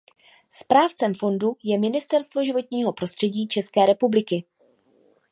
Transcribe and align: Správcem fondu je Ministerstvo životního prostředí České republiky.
Správcem 0.51 1.13
fondu 1.13 1.55
je 1.63 1.79
Ministerstvo 1.79 2.43
životního 2.43 2.93
prostředí 2.93 3.47
České 3.47 3.85
republiky. 3.85 4.45